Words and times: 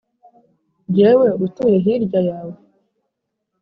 Jyewe 0.93 1.27
utuye 1.45 1.77
hirya 1.85 2.21
yawe? 2.29 2.55